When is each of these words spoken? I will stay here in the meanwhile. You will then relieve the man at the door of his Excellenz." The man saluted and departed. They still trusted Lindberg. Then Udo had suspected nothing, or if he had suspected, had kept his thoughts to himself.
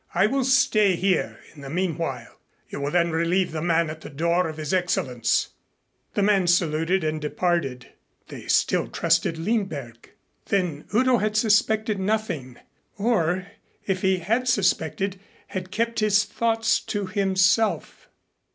I 0.15 0.25
will 0.25 0.43
stay 0.43 0.95
here 0.95 1.37
in 1.53 1.61
the 1.61 1.69
meanwhile. 1.69 2.39
You 2.67 2.79
will 2.81 2.89
then 2.89 3.11
relieve 3.11 3.51
the 3.51 3.61
man 3.61 3.87
at 3.87 4.01
the 4.01 4.09
door 4.09 4.49
of 4.49 4.57
his 4.57 4.73
Excellenz." 4.73 5.49
The 6.15 6.23
man 6.23 6.47
saluted 6.47 7.03
and 7.03 7.21
departed. 7.21 7.91
They 8.27 8.47
still 8.47 8.87
trusted 8.87 9.37
Lindberg. 9.37 10.09
Then 10.47 10.85
Udo 10.91 11.17
had 11.19 11.37
suspected 11.37 11.99
nothing, 11.99 12.57
or 12.97 13.45
if 13.85 14.01
he 14.01 14.17
had 14.17 14.47
suspected, 14.47 15.19
had 15.49 15.69
kept 15.69 15.99
his 15.99 16.23
thoughts 16.25 16.79
to 16.79 17.05
himself. 17.05 18.09